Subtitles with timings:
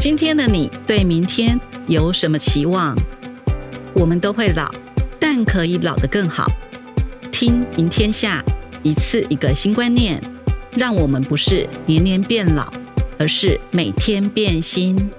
[0.00, 2.96] 今天的你对明天有什么期望？
[3.92, 4.74] 我们都会老，
[5.18, 6.50] 但可以老得更好。
[7.30, 8.42] 听赢天下，
[8.82, 10.18] 一次一个新观念，
[10.74, 12.72] 让我们不是年年变老，
[13.18, 15.10] 而是每天变新。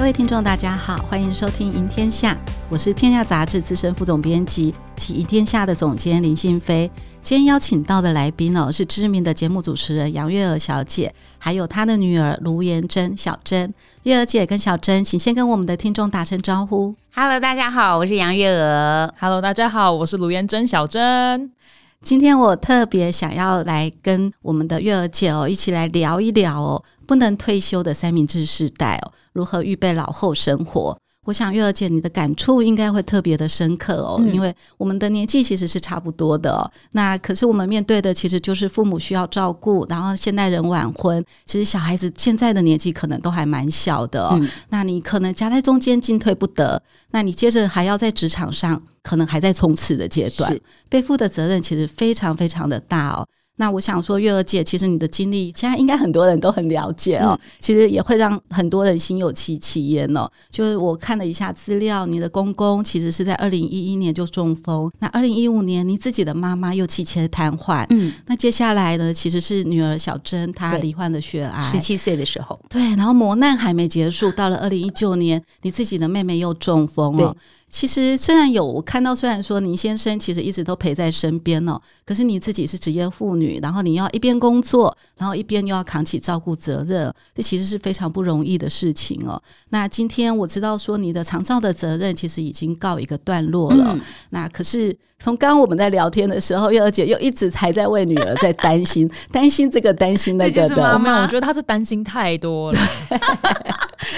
[0.00, 2.34] 各位听众，大家好，欢迎收听赢天下，
[2.70, 4.74] 我是天下杂志资深副总编辑。
[4.96, 6.90] 及一天下的总监林信飞，
[7.20, 13.74] 今天邀请到的来宾哦，是知名的节目主持人杨月娥小姐，还有她的女儿卢妍珍小珍。
[14.04, 16.94] 月娥姐跟小珍，请先跟我们的听众打声招呼。
[17.14, 19.12] Hello，大家好，我是杨月娥。
[19.20, 21.50] Hello，大家好，我是卢妍珍小珍。
[22.02, 30.98] 今天我特别想要来跟我们的月儿姐哦，一起来聊一聊哦，不能退休的三明治世代哦，如何预备老后生活。
[31.26, 36.50] 我想月儿姐，你的感触应该会特别的深刻哦，因为我们的年纪其实是差不多的。
[36.50, 36.70] 哦。
[36.92, 44.38] 那可是我们面对的其实就是父母需要照顾，然后现代人晚婚，其实小孩子现在的年纪可能都还蛮小的。
[44.70, 53.28] 那你可能夹在中间进退不得，那你接着还要在职场上可能还在冲刺的阶段，背负的责任其实非常非常的大哦。
[53.56, 57.38] 那我想说，月儿姐，其实你的经历现在应该很多人都很了解哦。
[57.58, 60.26] 其实也会让很多人心有戚戚焉哦。
[60.48, 77.36] 就是我看了一下资料，你的公公其实是在二零一一年就中风，那二零一五年你自己的妈妈又气切瘫痪，嗯，那接下来呢，其实是女儿小珍她罹患了血癌，十七岁的时候，对，然后磨难还没结束，到了二零一九年，你自己的妹妹又中风了。
[77.70, 89.40] 其实虽然有我看到，虽然说您先生其实一直都陪在身边哦，可是你自己是职业妇女，然后你要一边工作，然后一边又要扛起照顾责任，这其实是非常不容易的事情哦。
[89.68, 93.96] 那今天我知道说你的长照的责任其实已经告一个段落了，
[94.30, 100.98] 那可是从刚刚我们在聊天的时候，月儿姐又一直还在为女儿在担心， 担心这个担心那个的。
[100.98, 102.78] 没有，我觉得她是担心太多了。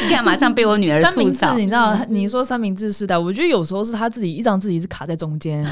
[0.05, 1.59] 你看，马上被我女儿吐槽。
[1.59, 3.42] 你知道，你说三明治时代，我觉得。
[3.43, 5.67] 就有时候是他自己一张自己是卡在中间。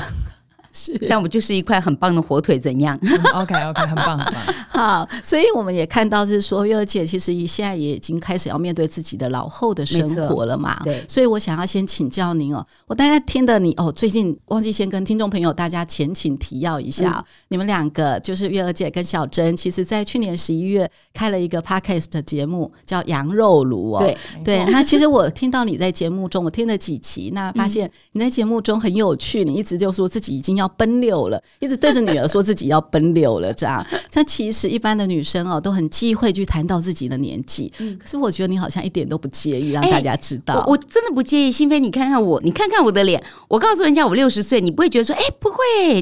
[0.72, 2.98] 是，但我就是一块很棒的火腿，怎样
[3.34, 4.42] ？OK OK，很棒很棒。
[4.70, 10.80] 好，所以我们也看到是说，月姐其实现在也已经开始要面对自己的老后的生活了嘛。
[10.84, 23.98] 对，所以我想要先请教您哦，我大概听的你哦，最近忘记先跟听众朋友大家前情提要一下，你们两个就是月儿姐跟小珍，其实在去年十一月开了一个 Podcast 的节目，叫羊肉炉哦。
[23.98, 30.59] 对对，那其实我听到你在节目中，我听了几期，那发现你在节目中很有趣，你一直就说自己已经。
[30.60, 33.84] 要奔六了，一直对着女儿说自己要奔六了，这样。
[34.12, 37.72] 但其实一般的女生哦，都很忌讳去谈到自己的年纪。
[37.78, 40.62] 嗯，可是我觉得你好像一点都不介意让大家知道。
[40.66, 45.56] 我真的不介意，心飞，你看看我，你看看我的脸，我告诉人家我六十岁，你不会觉得说，哎，不会，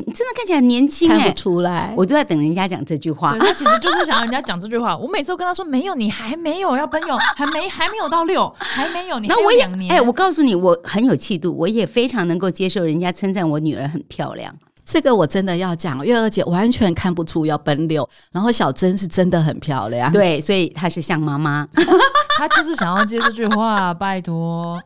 [0.04, 1.94] 你真的看起来年轻，看不出来。
[1.96, 4.96] 我都在等人家讲这句话，他其实就是想让人家讲这句话。
[4.96, 9.18] 我每次都跟他说，没有，你还没有要奔六，还没还没有到六，还没有。
[9.20, 14.47] 那我两年，哎，我告诉你，我很有气度，我也非常能够接受人家称赞我女儿很漂亮。
[14.88, 21.68] 这个我真的要讲，月儿姐完全看不出要奔六，然后小珍是真的很漂亮，对，所以她是像妈妈，
[22.38, 24.82] 她就是想要接这句话，拜托。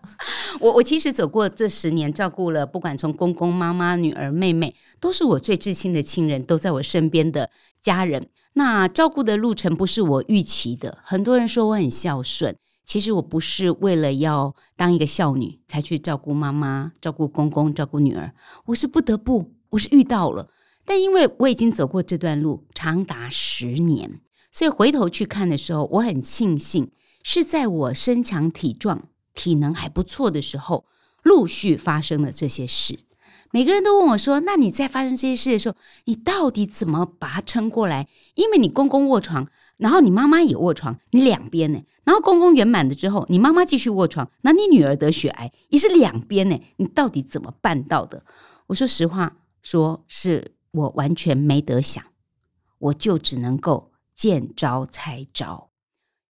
[0.59, 7.49] 我 我其实走过这十年，照顾了不管从公公、妈妈、女儿、妹妹，都是我最至亲的亲人，都在我身边的
[7.81, 8.27] 家人。
[8.55, 18.33] 那照顾的路程不是我预期的，很多人说我很孝顺，其实我不是为了要当一个孝女才去照顾妈妈、照顾公公、照顾女儿，
[18.67, 19.53] 我是不得不。
[19.73, 20.49] 我是遇到了，
[20.85, 26.91] 但因为我已经走过这段路长达十年，所以回头去看的时候，我很庆幸
[27.23, 30.85] 是在我身强体壮、体能还不错的时候，
[31.23, 33.01] 陆续发生了这些事。
[33.51, 38.09] 每个人都问我说：“那你在发生这些事的时候，你到底怎么把它撑过来？
[38.35, 39.47] 因为你公公卧床，
[39.77, 41.83] 然后你妈妈也卧床，你两边呢？
[42.05, 46.59] 然后公公圆满了之后，你妈妈继续卧床，那你女儿得血癌，也是两边呢？
[46.77, 48.25] 你到底怎么办到的？”
[48.69, 49.37] 我说实话。
[49.63, 52.05] 说是我完全没得想，
[52.79, 55.71] 我就只能够见招拆招。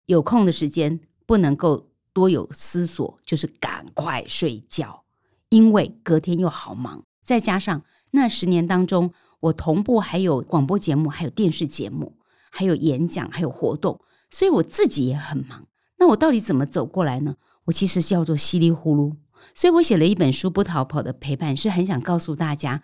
[0.06, 5.04] 有空的时间不能够多有思索，就是赶快睡觉，
[5.48, 7.04] 因为隔天又好忙。
[7.22, 12.18] 再加上那十年当中，我同步还有广播节目，还有电视节目，
[12.50, 15.66] 还有演讲，还有活动，所以我自己也很忙。
[15.98, 17.36] 那我到底怎么走过来呢？
[17.66, 19.16] 我其实叫做稀里糊涂，
[19.54, 22.82] 所以我写了一本书《不逃跑的陪伴》，是很想告诉大家。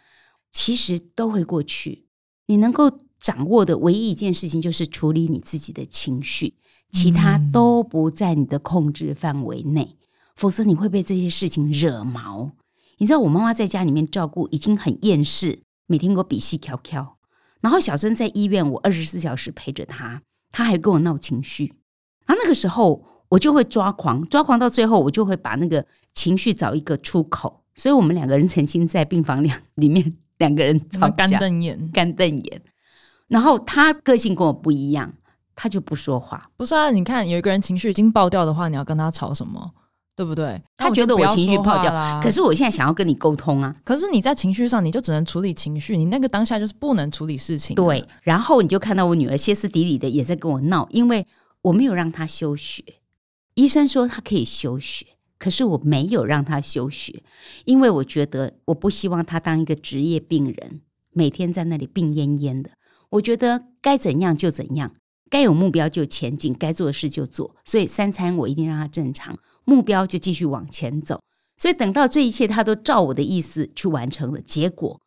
[0.50, 2.06] 其实都会过去。
[2.46, 2.90] 你能够
[3.20, 6.54] 掌握的唯一一件事情，就是处理你自己的情绪，
[6.90, 9.96] 其他都不在你的控制范围内。
[10.34, 12.52] 否则你会被这些事情惹毛。
[12.98, 17.18] 你知道，我妈妈在家里面照顾已经很厌世，每天给我比戏调调。
[17.60, 20.22] 然后小珍在医院，我二十四小时陪着她，
[20.52, 21.74] 她还跟我闹情绪。
[22.24, 27.64] 然后那个时候我就会抓狂，抓狂到最后，我就会把那个情绪找一个出口。
[27.74, 31.90] 所以我们两个人曾经在病房两里面，两个人吵干，瞪眼。
[31.92, 32.62] 干瞪眼。
[33.28, 35.12] 然后他个性跟我不一样，
[35.54, 36.50] 他就不说话。
[36.56, 39.70] 不是啊，你看有一个人情绪已经爆掉的话，你要跟他吵什么？
[40.16, 40.60] 对不对？
[40.76, 42.20] 他觉得我情绪爆掉啦。
[42.20, 43.72] 可是我现在想要跟你沟通啊。
[43.84, 47.76] 可是你在情绪上，你就只能处理情绪，你那个当下就是不能处理事情。
[47.76, 51.24] 对，然后你就看到我女儿歇斯底里的也在跟我闹，因为
[51.62, 52.82] 我没有让她休学。
[53.54, 55.06] 医生说她可以休学，
[55.38, 57.22] 可是我没有让他休学，
[57.64, 60.80] 因为我觉得我不希望他当一个职业病人，
[61.12, 62.70] 每天在那里病恹恹的。
[63.10, 64.94] 我觉得该怎样就怎样，
[65.30, 67.54] 该有目标就前进，该做的事就做。
[67.64, 69.38] 所以三餐我一定让他正常。
[69.64, 71.22] 目标就继续往前走，
[71.58, 74.98] 所以等到这一切他都照我的意思去完成了，结果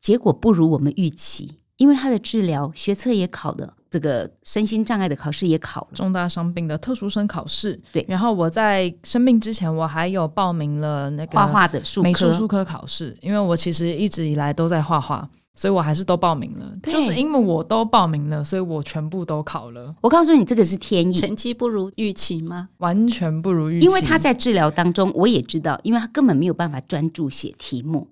[0.00, 7.80] 结果不如我们预期，因为他的治疗学测也考了，这个身心障碍的考试也考了，重大伤病的特殊生考试。
[7.92, 15.30] 对，然后我在生病之前，我还有报名了那个画画的美术术科考试，因为我其实一直以来都在画画。
[15.56, 19.94] 所以我还是都报名了，就是因为我都报名了，所以我全部都考了。
[20.00, 21.14] 我告诉你，这个是天意。
[21.14, 22.70] 成绩不如预期吗？
[22.78, 23.86] 完全不如预期。
[23.86, 28.08] 因为他在治疗当中，我也知道，因为他根本没有办法专注写题目。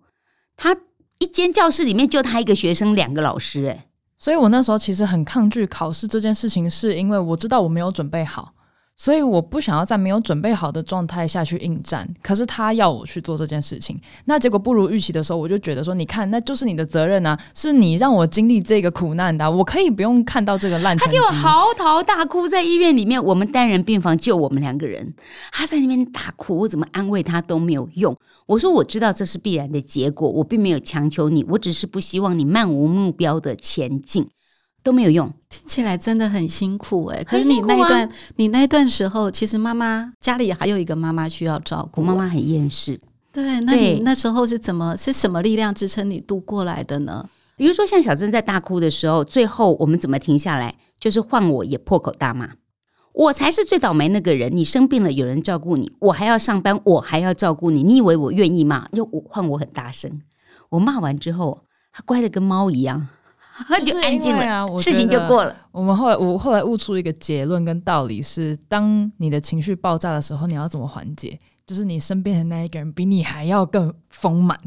[0.56, 0.76] 他
[1.19, 3.87] 一间教室里面就他一个学生，两个老师，哎，
[4.23, 8.53] 所以我那时候其实很抗拒考试这件事情，是因为我知道我没有准备好。
[8.95, 20.97] 所以我不想要在没有准备好的状态下去应战，可是他要我去做这件事情，那结果不如预期的时候，我就觉得说，你看，那就是你的责任啊，是你让我经历这个苦难的，我可以不用看到这个烂。
[20.99, 25.13] 他给我嚎啕大哭，在医院里面，我们单人病房就我们两个人，
[25.51, 28.17] 他在那边大哭，我怎么安慰他都没有用。
[28.47, 34.29] 我说我知道这是必然的结果，我并没有强求你，我只是不希望你漫无目标的前进。
[34.85, 37.23] 都没有用，听起来真的很辛苦哎。
[37.23, 42.99] 可是你那一段，你那段时候，其实妈妈家里还有一个妈妈需要照顾，妈妈很厌世。
[43.31, 47.25] 对，那你那时候是怎么是什么力量支撑你度过来的呢？
[47.56, 50.75] 比如说像小珍在大哭的时候，最后我们怎么停下来？
[50.99, 52.50] 就是换我也破口大骂，
[53.12, 54.55] 我才是最倒霉那个人。
[54.56, 57.82] 你生病了，有人照顾你，我还要上班，我还要照顾你。
[57.82, 58.88] 你以为我愿意吗？
[58.93, 60.20] 就我换我很大声，
[60.70, 63.09] 我骂完之后，他乖的跟猫一样。
[63.69, 65.55] 那就安静了啊，事情就过了。
[65.73, 71.38] 我们后来，我后来悟出一个结论跟道理是：当你的情绪爆炸的时候，你要怎么缓解？
[71.67, 74.58] 就是你身边的那一个人比你还要更丰满。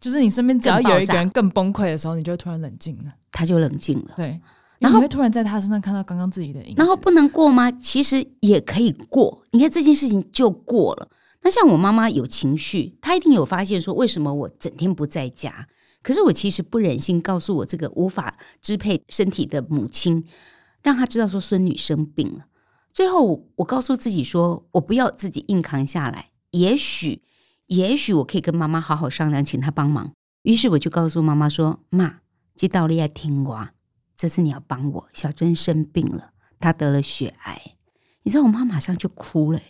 [0.00, 4.10] 就是你身边只要有一个人更崩溃的时候，你就突然冷静了，他就冷静了。
[4.16, 4.40] 对，
[4.78, 6.74] 然后会突然在他身上看到刚刚自己的影。
[6.76, 7.70] 然后不能过吗？
[7.70, 9.42] 其实也可以过。
[9.50, 11.08] 你看这件事情就过了。
[11.42, 15.68] 那像我妈妈有情绪，她一定有发现说，为什么我整天不在家？
[16.02, 20.24] 可是我其实不忍心告诉我这个无法支配身体的母亲，
[20.82, 22.46] 让她知道说孙女生病了。
[22.92, 26.30] 最后我告诉自己说，我不要自己硬扛下来。
[26.50, 27.22] 也许，
[27.66, 30.12] 也许我可以跟妈妈好好商量，请她帮忙。
[30.42, 32.20] 于是我就告诉妈妈说：“妈，
[32.56, 33.68] 这道理要听我，
[34.18, 35.08] 这次你要帮我。
[35.14, 37.76] 小珍生病了，她得了血癌。
[38.24, 39.60] 你知道，我妈马上就哭了。”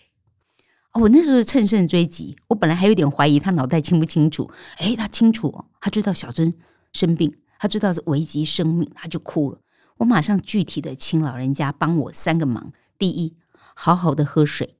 [1.00, 4.50] 我那时候乘胜追击，我本来还有点怀疑他脑袋清不清楚。
[4.78, 6.52] 诶，他清楚，他知道小珍
[6.92, 9.60] 生病，他知道是危及生命，他就哭了。
[9.98, 13.36] 我马上具体的请老人家帮我三个忙：第一，
[13.74, 14.76] 好好的喝水；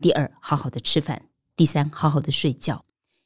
[0.00, 1.18] 第二，好好的吃饭；
[1.54, 2.84] 第三，好好的睡觉。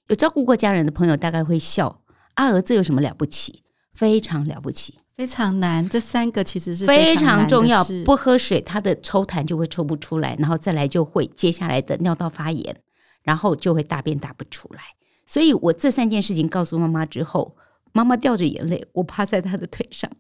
[0.09, 2.03] 有照顾过家人的朋友大概会笑：
[2.35, 3.63] 阿娥这有什么了不起？
[3.95, 4.99] 非常了不起。
[5.17, 7.83] 非常难，这三个其实是非常重要。
[8.05, 12.77] 不喝水，他的抽痰就会抽不出来，然后再来就会接下来的尿道发炎，
[13.23, 14.83] 然后就会大便大不出来。
[15.25, 17.57] 所以我这三件事情告诉妈妈之后，
[17.93, 20.11] 妈妈掉着眼泪，我趴在她的腿上，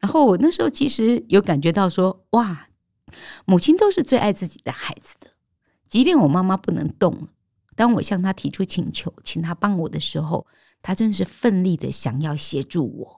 [0.00, 2.68] 然后我那时候其实有感觉到说，哇，
[3.46, 5.28] 母亲都是最爱自己的孩子的，
[5.88, 7.28] 即便我妈妈不能动，
[7.74, 10.46] 当我向她提出请求，请她帮我的时候，
[10.82, 13.15] 她真是奋力的想要协助我。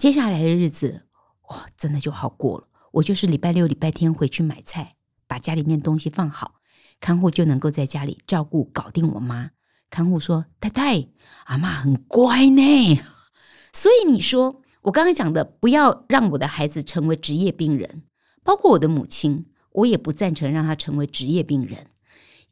[0.00, 1.02] 接下来的日子，
[1.50, 2.68] 哇，真的就好过了。
[2.92, 6.54] 我就是礼拜六、礼拜天回去买菜，把家里面东西放好，
[6.98, 9.50] 看护就能够在家里照顾搞定我妈。
[9.90, 11.06] 看护说：“太太，
[11.44, 12.98] 阿妈很乖呢。”
[13.74, 18.04] 所以你说，我刚才讲的，不要让我的孩子成为职业病人，
[18.42, 21.88] 包括我的母亲，我也不赞成让他成为职业病人，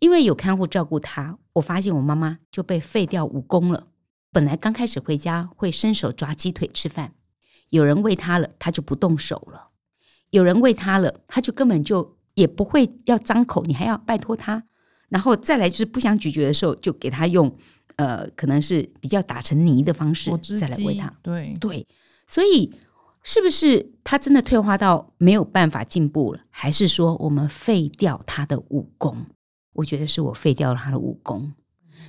[0.00, 3.86] 因为有看护照顾他，我发现我妈妈就被废掉武功了。
[4.30, 7.14] 本来刚开始回家会伸手抓鸡腿吃饭。
[7.70, 9.70] 有人喂他了，他就不动手了；
[10.30, 14.64] 有人喂他了，他就根本就也不会要张口，你还要拜托他。
[15.08, 17.54] 然后再来就是不想咀嚼的时候，就给他用
[17.96, 21.12] 呃，可能是比较打成泥的方式再来喂他。
[21.22, 21.86] 对对，
[22.26, 22.72] 所以
[23.22, 26.40] 是不是他真的退化到没有办法进步了？
[26.50, 29.26] 还是说我们废掉他的武功？
[29.74, 31.52] 我觉得是我废掉了他的武功，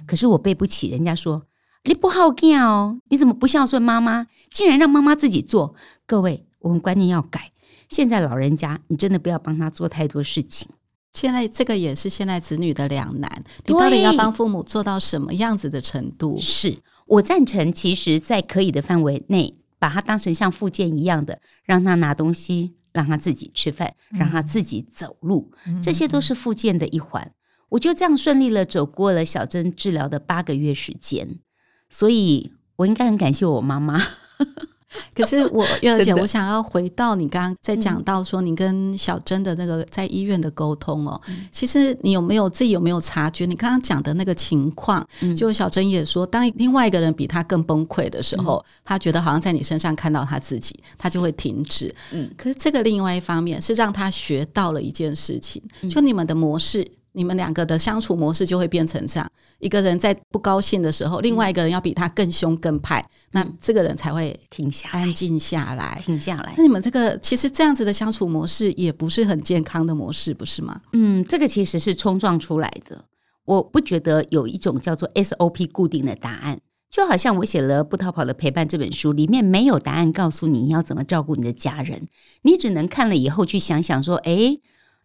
[0.05, 1.45] 可是我背不起人家说
[1.83, 4.27] 你不好干哦，你怎么不孝顺妈妈？
[4.51, 5.75] 竟然让妈妈自己做。
[6.05, 7.51] 各位，我们观念要改。
[7.87, 10.69] 现在老人家，你真的不要帮他做太多事情。
[11.13, 16.37] 现在这个也是现在子女的两难，你到底要帮父母做到什么样子的程度？
[16.37, 27.31] 是我赞成，其实，在可以的范围内，把他当成像附件一样的，让他拿东西，让他自己吃饭，让他自己走路，这些都是附件的一环。
[27.69, 31.39] 我就这样顺利了走过了小珍治疗的八个月时间，
[31.89, 34.01] 所以我应该很感谢我妈妈。
[35.13, 43.45] 可是我月儿姐， 我想要回到你刚刚在讲到说你跟小珍的那个在医院的沟通哦，其实你有没有自己有没有察觉？
[43.45, 51.93] 你刚刚讲的那个情况，就小珍也说，当另外一个人比他更崩溃的时候，他觉得好像在你身上看到他自己，他就会停止。
[52.11, 56.89] 嗯，可是这个另外一方面是让他学到了一件事情，就你们的模式。
[57.13, 66.53] 你们两个的相处模式就会变成这样：一个人在不高兴的时候，另外一个人要比他更凶更派，那这个人才会停下、安静下来、停下来。
[66.55, 70.81] 那你们这个其实这样子的相处模式也不是很健康的模式，不是吗？
[70.93, 73.05] 嗯，这个其实是冲撞出来的。
[73.45, 82.07] 我不觉得有一种叫做 SOP 固定的答案，就好像我写了《不逃跑的陪伴》这本书，里面没有答案告诉你你要怎么照顾你的家人，
[82.43, 84.59] 你只能看了以后去想想说：哎。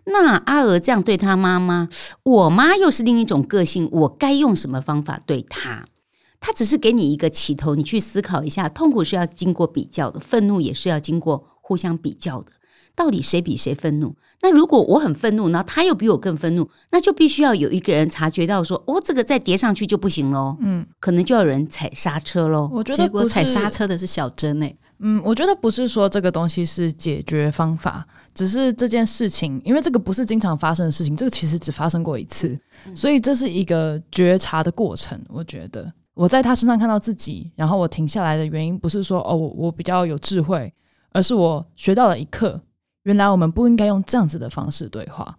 [0.06, 1.88] 那阿娥这样对他妈妈，
[2.22, 5.84] 我妈又是另一种个性，我该用什么方法对她？
[6.40, 8.68] 她只是给你一个起头，你去思考一下。
[8.68, 12.52] 痛苦是要经过比较的，愤怒也是要经过互相比较的。
[12.96, 14.14] 到底谁比谁愤怒？
[14.40, 20.56] 那如果我很愤怒，然后他又比我更愤怒，那就必须要有一个人察觉到说，哦，这个再叠上去就不行喽。
[20.60, 22.68] 嗯，可能就要有人踩刹车喽。
[22.72, 24.76] 我觉得，结果踩刹车的是小珍诶。
[25.00, 32.58] 嗯，我觉得不是说这个东西是解决方法，只是这件事情，因为这个不是经常发生的事情，这个其实只发生过一次，
[32.94, 35.20] 所以这是一个觉察的过程。
[35.28, 40.72] 我觉得我在他身上看到自己，然后我停下来的原因，不是说哦，我比较有智慧，
[41.12, 42.60] 而是我学到了一课。
[43.04, 45.38] 原来我们不应该用这样子的方式对话，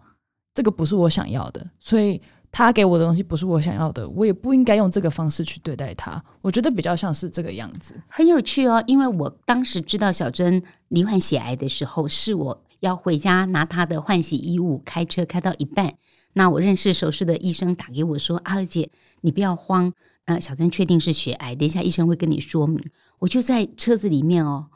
[0.54, 2.20] 这个不是我想要的，所以
[2.50, 6.22] 他给我的东西不是我想要的，我也不应该用这个方式去对待他。
[6.40, 8.82] 我觉得比较像是这个样子，很有趣哦。
[8.86, 15.94] 因为我当时知道小珍罹患血癌的时候，是我要回家拿她的换洗衣物，开车开到一半，
[16.34, 18.88] 那我认识手术的医生打给我说：“阿二姐，
[19.22, 19.92] 你不要慌，
[20.26, 22.80] 呃，小珍确定是血癌，等一下医生会跟你说明。”
[23.18, 24.68] 我就在车子里面哦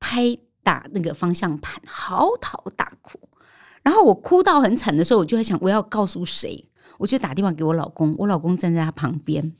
[0.00, 0.36] 拍。
[0.62, 3.18] 打那个方向盘，嚎啕大哭。
[3.82, 6.68] 然后我哭到很惨的时候，我就在想，我要告诉谁？
[6.98, 9.52] 我就打电话给我老公，我老公站在他旁边。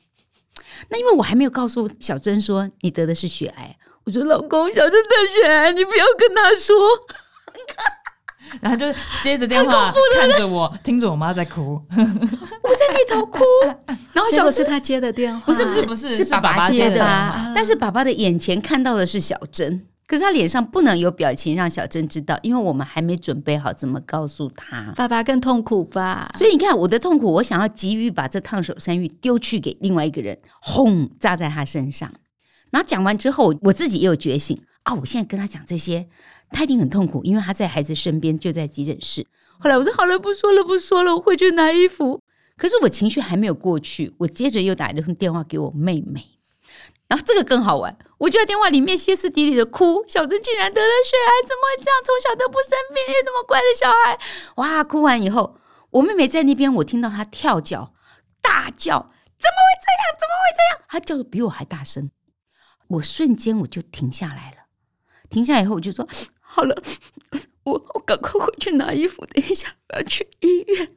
[0.89, 6.77] 那因为我还没有告诉小珍说你得的是血癌，我说老公，小珍得血癌，你不要跟他说。
[8.61, 8.87] 然后就
[9.23, 12.07] 接着电话看着我，听着我妈在哭， 我在
[12.93, 13.43] 那头哭。
[14.13, 17.01] 然后结果是他接的电话，不是不是不是是爸爸接的，
[17.55, 19.87] 但是爸爸的眼前看到的是小珍。
[20.13, 24.93] 可是他脸上不能有表情，让小珍知道，因为我们还没准备好怎么告诉他。
[24.95, 26.31] 爸爸更痛苦吧？
[26.37, 32.13] 所以你看我的痛苦，我想要急于把这烫手山芋丢去给另外一个人，轰炸在他身上。
[32.71, 34.93] 然后讲完之后，我自己也有觉醒啊！
[34.93, 36.07] 我现在跟他讲这些，
[36.51, 39.27] 他一定很痛苦，因为他在孩子身边，就在急诊室。
[39.61, 42.21] 后来我说好了，不说了，不说了，我回去拿衣服。
[42.59, 46.23] 可是我情绪还没有过去，我接着又打了一通电话给我妹妹。
[47.09, 50.05] 然后这个更好玩，我就在电话里面歇斯底里的哭。
[50.07, 52.01] 小珍竟然得了血癌，怎么会这样？
[52.05, 54.19] 从小都不生病，又那么乖的小孩。
[54.57, 54.85] 哇！
[54.85, 55.57] 哭完以后，
[55.91, 57.93] 我妹妹在那边，我听到她跳脚、
[58.41, 60.15] 大叫：“怎么会这样？
[60.21, 62.13] 怎么会这样？”她叫的比我还大声。
[62.87, 64.69] 我瞬间我就停下来了。
[65.29, 66.07] 停下以后，我就说
[66.39, 66.81] ：“好了，
[67.65, 70.93] 我我赶快回去拿衣服，等一下我要去医院。”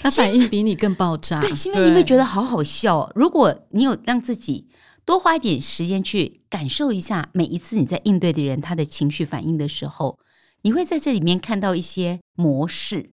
[0.00, 1.42] 她反应比你更爆炸。
[1.42, 3.12] 对，因为你会觉得好好笑。
[3.14, 4.69] 如果你有让自己。
[5.10, 10.16] 多花一点时间去感受一下每一次你在应对的人他的情绪反应的时候，
[10.62, 13.10] 你会在这里面看到一些模式，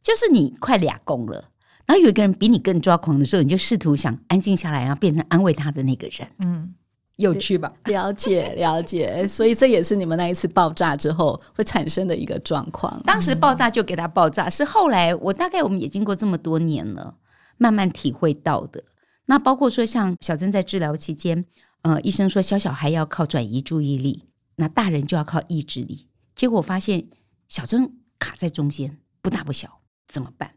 [0.00, 1.48] 就是你快俩攻了，
[1.86, 6.28] 然后有一个人比你更抓狂的时候，你就试图想安静下来，然后变成安慰他的那个人。
[6.38, 6.72] 嗯，
[7.16, 7.72] 有趣吧？
[7.86, 13.02] 了解了解， 所以这也是你们那一次爆炸之后会产生的一个状况。
[13.04, 17.16] 当时爆炸就给他爆炸，是后来我大概我们也经过这么多年了，
[17.58, 18.84] 慢慢体会到的。
[19.30, 21.44] 那包括说，像小珍在治疗期间，
[21.82, 24.24] 呃，医生说小小孩要靠转移注意力，
[24.56, 26.08] 那大人就要靠意志力。
[26.34, 27.06] 结果发现
[27.46, 30.54] 小珍卡在中间，不大不小，怎么办？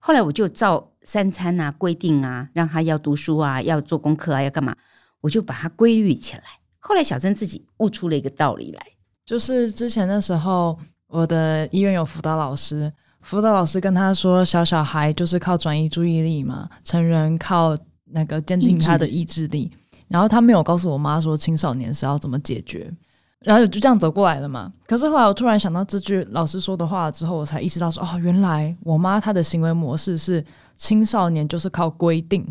[0.00, 4.74] 后来我就照三餐啊规定啊，让他要读书啊，要做功课啊，要干嘛，
[5.20, 6.42] 我就把它规律起来。
[6.80, 8.84] 后来小珍自己悟出了一个道理来。
[9.24, 17.78] 就是之前的时候，我的医院有辅导老师，辅导老师跟他说，小小孩就是靠转移注意力嘛，成人靠
[18.12, 19.70] 那个坚定他的意志力。
[20.08, 22.92] 然后他没有告诉我妈说青少年是要怎么解决，
[23.40, 24.70] 然后就这样走过来了嘛。
[24.86, 30.44] 可是后来我突然想到这句老师说的话之后，我才意识到说，哦，原来我妈她的行为模式是
[30.76, 32.46] 青少年就是靠规定，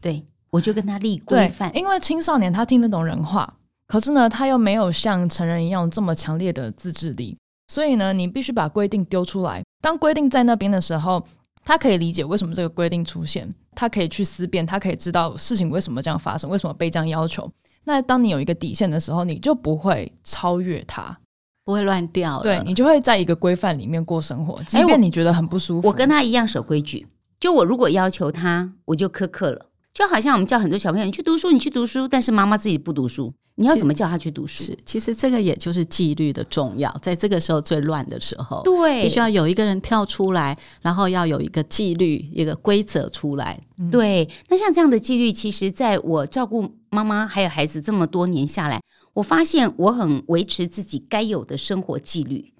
[0.00, 3.54] 对我就跟他立规范，因为青少年他听得懂人话。
[3.86, 7.36] 可是呢，他又没有像成人一样这么强烈的自制力，
[7.68, 9.62] 所以呢，你必须把规定丢出来。
[9.80, 11.24] 当规定在那边的时候，
[11.64, 17.50] 他可以理解为什么这个规定出现，他可以去思辨，他可以知道事情为什么这样发生，为什么被这样要求。
[17.84, 21.18] 那当你有一个底线的时候，你就不会超越它，
[21.64, 25.88] 不会乱掉，对你就会在一个规范里面过生活，即便你觉得很不舒服。
[25.88, 27.06] 我跟他一样守规矩，
[27.40, 29.66] 就我如果要求他，我就苛刻了。
[29.94, 34.64] 就好像我们叫很多小朋友，你去读书，你去读书，但是妈妈自己不读书，你要怎么叫他去读书？
[34.64, 43.64] 是，其实这个也就是纪律的重要，在这个时候最乱的时候，对，必须要有一个人跳出来，然后要有一个纪律、一个规则出来。
[43.92, 48.82] 对，那像这样的纪律，其实在我照顾妈妈还有孩子这么多年下来，
[49.12, 52.52] 我发现我很维持自己该有的生活纪律，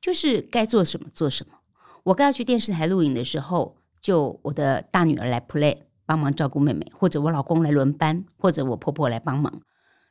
[0.00, 1.54] 就是该做什么做什么。
[2.02, 5.76] 我该要去电视台录影的时候，就我的大女儿来 play。
[6.10, 9.60] 帮忙照顾妹妹，或者我老公来轮班，或者我婆婆来帮忙，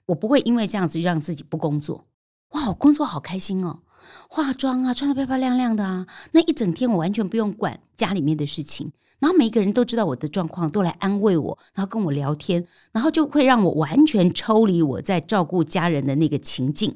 [0.06, 2.08] 我不会因为这样子让自己不工作。
[2.52, 3.82] 哇，我工作好开心哦，
[4.30, 16.96] 化妆啊，穿的漂漂亮亮的啊，那一整天我完全不用管家里面的事情，然后每一个人都知道我的状况，都来安慰我，然后跟我聊天，然后就会让我完全抽离我在照顾家人的那个情境，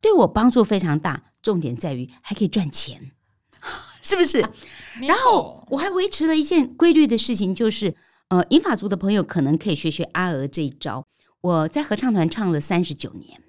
[0.00, 1.22] 对我帮助非常大。
[1.40, 3.12] 重点在于还可以赚钱，
[4.02, 4.44] 是不是？
[5.02, 7.94] 然后我还维持了一件规律的事情，就是。
[8.28, 11.06] 呃，银发族的朋友可能可以学学阿娥这一招。
[11.40, 13.40] 我在合唱团唱了三十九年，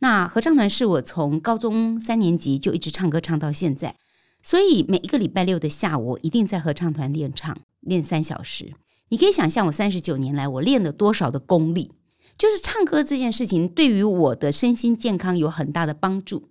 [0.00, 3.96] 那合唱团是我从高中三年级就一直唱歌唱到现在，
[4.42, 8.74] 所以每一个礼拜六的下午，我一定在合唱团练唱，练三小时。
[9.08, 11.92] 你可以想象我三十九年来我练了多少的功力，
[12.36, 16.50] 就是唱歌这件事情对于我的身心健康有很大的帮助，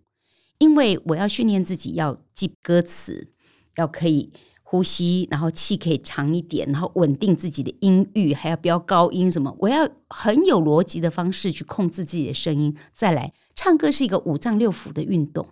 [0.57, 3.29] 因为我要训练自己要记歌词，
[3.75, 4.33] 要可以。
[4.69, 9.55] 呼吸，然后气可以长一点，然后稳定自己的音域，还要飙高音什么？
[9.59, 12.75] 我要很有逻辑的方式去控制自己的声音。
[12.91, 15.47] 再来，唱歌是一个五脏六腑的运动，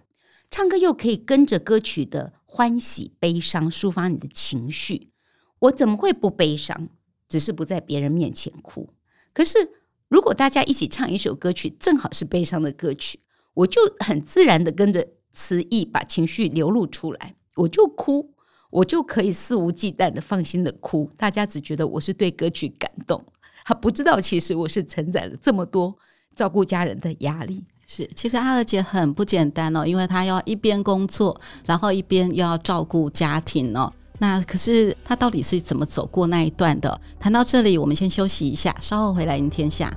[0.51, 5.11] 唱歌又可以跟着歌曲的欢喜、悲伤抒发你的情绪。
[5.59, 6.89] 我怎么会不悲伤？
[7.29, 8.89] 只是不在别人面前哭。
[9.33, 9.57] 可是
[10.09, 13.21] 如果大家一起唱一首歌曲，正好是悲伤的歌曲，
[13.53, 18.34] 我就很自然的跟着词意把情绪流露出来，我就哭。
[18.75, 23.23] 我就可以肆无忌惮的放心的哭，大家只觉得我是对歌曲感动，
[23.63, 25.95] 他不知道其实我是承载了这么多
[26.35, 27.63] 照顾家人的压力。
[27.87, 33.93] 是，其实阿乐姐很不简单哦，因为她要一边工作，然后一边又要照顾家庭哦。
[34.17, 36.99] 那可是她到底是怎么走过那一段的？
[37.17, 39.95] 谈到这里，我们先休息一下，稍后回来赢天下。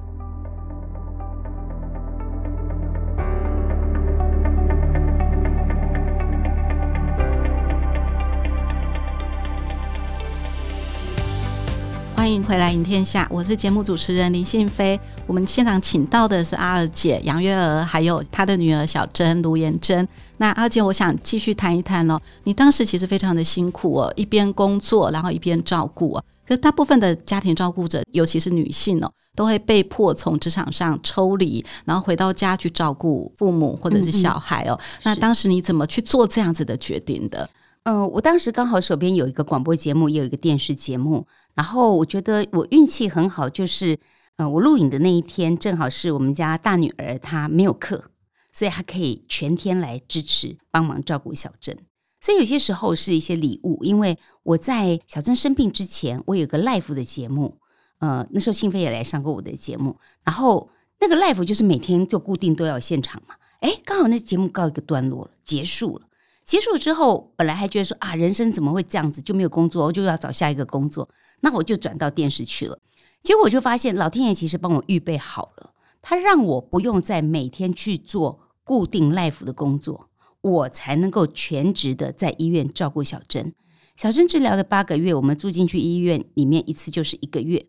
[12.28, 15.00] 欢迎回来，赢天下，我是节目主持人林信飞。
[15.26, 20.06] 我们现场请到的是阿尔姐杨月娥，还有她的女儿小珍卢妍珍。
[20.36, 22.20] 那阿姐，我想继续谈一谈哦。
[22.44, 26.24] 你当时其实非常的辛苦哦，一边工作，然后一边照顾哦。
[26.46, 34.78] 可大部分的家庭照顾者，尤其是女性哦，都会被迫从职场上抽离，然后回到家去照顾父母或者是小孩哦。
[35.04, 37.48] 那当时你怎么去做这样子的决定的？
[37.88, 43.98] 嗯，我当时刚好手边有一个广播节目，也有一个电视节目，然后我觉得我运气很好，就是
[44.36, 48.04] 呃，我录影的那一天正好是我们家大女儿她没有课，
[48.52, 51.78] 所以她可以全天来支持帮忙照顾小珍。
[52.20, 57.56] 所以有些时候是一些礼物，因为我在小珍生病之前，我有个 live 的节目，
[58.00, 60.68] 呃，那时候信飞也来上过我的节目，然后
[61.00, 66.04] 那个 live 就是每天就固定都要现场嘛，哎，刚好那节目告一个段落了，结束了。
[66.48, 71.06] 结束之后，本来还觉得说啊，人生怎么会这样子，就没有工作，我就要找下一个工作。
[71.40, 72.78] 那我就转到电视去了。
[73.22, 80.08] 结果我就发现，老天爷其实帮我预备好了，他让我不用再每天去做固定 life 的工作，
[80.40, 83.52] 我才能够全职的在医院照顾小珍。
[83.94, 87.66] 小珍治疗的八个月，我们住进去医院里面一次就是一个月，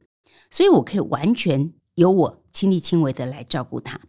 [0.49, 3.99] 所以我可以完全由我亲力亲为的来照顾她。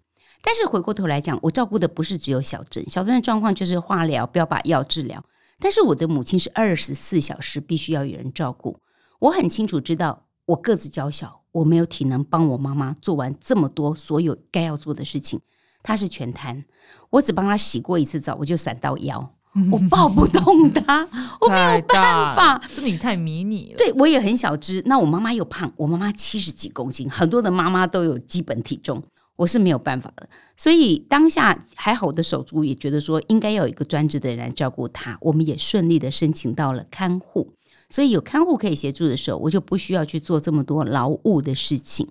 [0.43, 5.23] 但是回过头来讲，我照顾的不是只有小珍，小珍的状况就是化疗、不要把药治疗。
[5.59, 8.79] 但是我的母亲是二十四小时必须要有人照顾。
[9.19, 15.41] 我很清楚知道，我个子娇小，我没有体能帮我妈妈做完这么多所有该要做的事情。
[15.83, 16.65] 她是全瘫，
[17.11, 19.35] 我只帮她洗过一次澡，我就闪到腰，
[19.71, 21.07] 我抱不动他，
[21.43, 22.61] 我没有办法。
[22.67, 23.77] 是你太迷你了。
[23.77, 29.03] 对我也很小只，那我妈妈又胖，我妈妈七十几公斤，很多的妈妈都有基本体重，
[29.41, 30.29] 我是没有办法的。
[30.55, 37.55] 所以当下还好，我的手足也觉得说应该要有一个专职的人来照顾他，我们也顺利的申请到了看护。
[37.89, 42.09] 所以有看护可以协助的时候，我就不需要去做这么多劳务的事情。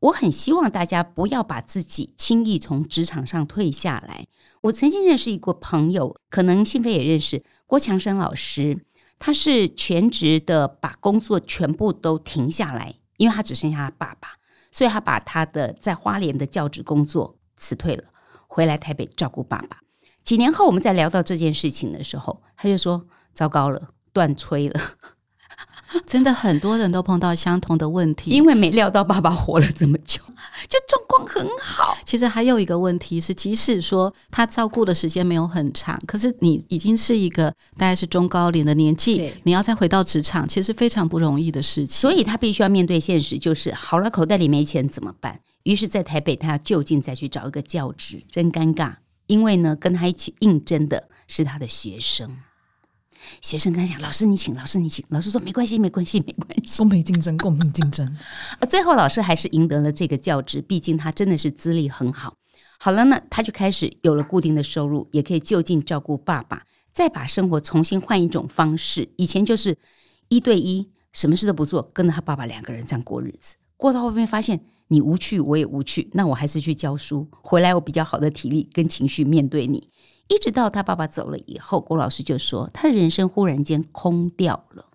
[0.00, 4.26] 我很希望大家不要把自己轻易从职场上退下来。
[4.62, 8.84] 我曾经认识一个朋友，可能信飞也认识郭强生老师，
[9.18, 14.28] 他是全职的把工作全部都停下来，因为他只剩下他爸爸，
[14.74, 18.02] 所以他把他的在花莲的教职工作辞退了，
[18.48, 19.78] 回来台北照顾爸爸。
[20.24, 24.80] 几年后，我们在聊到这件事情的时候，他就说：“糟糕了，断炊了。”
[26.04, 30.20] 真的很多人都碰到相同的问题，因为没料到爸爸活了这么久，
[30.68, 31.96] 就状况很好。
[32.04, 42.00] 其实还有一个问题是，即使说他照顾的时间没有很长，可是你已经是一个大概是中高龄的年纪，你要再回到职场，其实非常不容易的事情。
[42.00, 45.40] 所以他必须要面对现实，就是好了，口袋里没钱怎么办？
[45.64, 48.96] 于是，在台北，他要就近再去找一个教职，真尴尬。
[49.26, 52.36] 因为呢，跟他一起应征的是他的学生。
[53.40, 58.16] 学生跟他讲：“老师你请，老师你请。”老师说：“没关系，没关系，没关系。”公平竞争，公平竞争。
[58.60, 62.34] 呃，最后老师还是赢得了这个教职，毕竟他真的是资历很好。
[62.78, 69.08] 好了呢，他就开始有了固定的收入，也可以就近照顾爸爸，再把生活重新换一种方式。
[69.16, 69.76] 以前就是
[70.28, 73.54] 一对一，什么事都不做，跟着他爸爸两个人这样过日子。
[73.76, 79.88] 过到后面发现你无趣，我也无趣，那我还是去教书，回来我比较好的体力跟情绪面对你。
[80.28, 84.86] 一直到他爸爸走了以后，郭老师就说他的人生忽然间空掉了。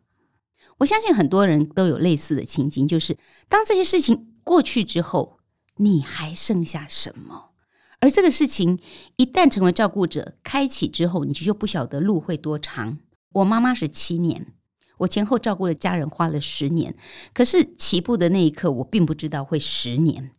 [0.79, 5.37] 我相信很多人都有类似的情景，就是当这些事情过去之后，
[5.75, 7.51] 你还剩下什么？
[7.99, 8.79] 而这个事情
[9.17, 12.97] 一旦成为照顾者开启之后，你就不晓得路会多长。
[13.33, 14.53] 我妈妈是七年，
[14.99, 16.95] 我前后照顾的家人花了十年，
[17.33, 20.31] 可是起步的那一刻，我并不知道会十年。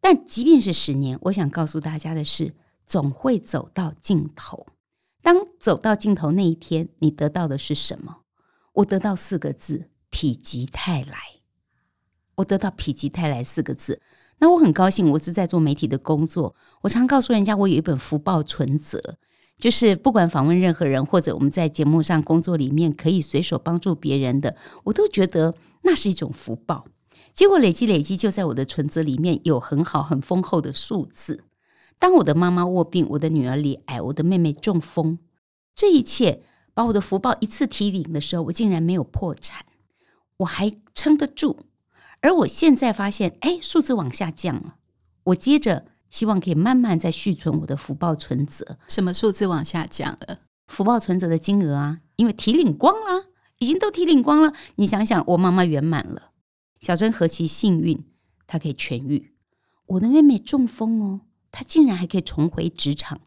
[0.00, 2.54] 但即便是十年，我想告诉大家的是。
[2.88, 4.66] 总会走到尽头。
[5.22, 8.22] 当走到尽头那一天，你得到的是什么？
[8.72, 11.18] 我得到四个字：否极泰来。
[12.36, 14.00] 我得到否极泰来四个字。
[14.38, 16.56] 那我很高兴，我是在做媒体的工作。
[16.80, 19.18] 我常告诉人家，我有一本福报存折，
[19.58, 26.86] 就是不管访问任何人，或者我们在节目上工作里面可以随手帮助别人的，我都觉得那是一种福报。
[27.34, 31.44] 结果累积累积，就在我的存折里面有很好很丰厚的数字。
[31.98, 35.18] 当我的妈妈卧病，我的女儿罹癌，我的妹妹中风，
[35.74, 39.66] 这一切把我的福报一次提领的时候，我竟然没有破产，
[40.38, 41.66] 我还撑得住。
[42.20, 44.76] 而我现在发现，哎，数字往下降了。
[45.24, 48.78] 我接着希望可以慢慢再续存我的福报存折。
[48.86, 50.40] 什么数字往下降了？
[50.66, 53.26] 福报存折的金额啊，因为提领光了，
[53.58, 54.52] 已经都提领光了。
[54.76, 56.30] 你想想，我妈妈圆满了，
[56.78, 58.04] 小珍何其幸运，
[58.46, 59.32] 她可以痊愈。
[59.86, 61.20] 我的妹妹中风哦。
[61.50, 63.18] 他竟然还可以重回职场，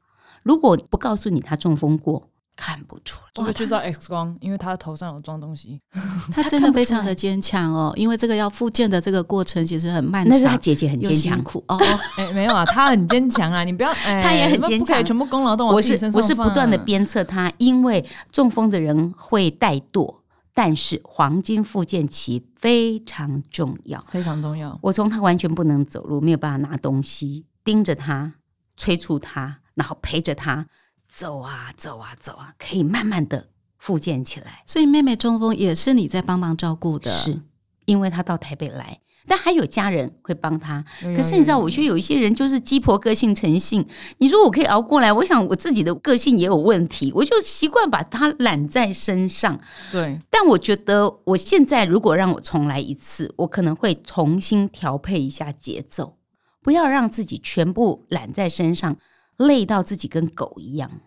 [0.43, 3.27] 如果不告诉你他中风过，看不出来。
[3.34, 5.79] 就会去照 X 光，因为他头上有装东西。
[6.34, 10.31] 他真的非常的坚强哦，因为这个要复健的这个过程其实很漫长。
[10.31, 11.79] 那是他姐姐很坚强苦哦。
[12.17, 20.17] 哎，没有啊，他很坚强啊，你不要， 他也很坚强，全部功劳都我是我是不断的鞭策他，因为中风的人会怠惰。
[20.53, 24.77] 但是黄金复健期非常重要，非常重要。
[24.81, 28.34] 我从他完全不能走路，没有办法拿东西，盯着他，
[28.76, 30.67] 催促他，然后陪着他
[31.08, 34.63] 走啊走啊走啊，可以慢慢的复健起来。
[34.65, 37.41] 所以妹妹中风也是你在帮忙照顾的，是
[37.86, 39.00] 因为他到台北来。
[39.28, 43.88] 但还有家人会帮他，可是你知道，我觉得有一些人就是鸡婆个性成性。
[44.17, 49.62] 你说我可以熬过来，我想我自己的个性也有问题，我就习惯把他揽在身上。
[49.91, 56.17] 对，但我觉得我现在如果让我重来一次，我可能会重新调配一下节奏，
[56.62, 58.97] 不要让自己全部揽在身上，
[59.38, 61.02] 累到自己跟狗一样。